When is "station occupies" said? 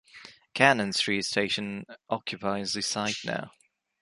1.25-2.73